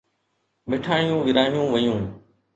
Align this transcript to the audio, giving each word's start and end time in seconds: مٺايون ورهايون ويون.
مٺايون 0.69 1.11
ورهايون 1.21 1.65
ويون. 1.73 2.03